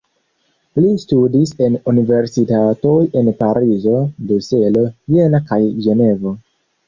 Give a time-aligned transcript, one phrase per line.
[0.83, 3.95] Li studis en universitatoj en Parizo,
[4.29, 6.35] Bruselo, Jena kaj Ĝenevo.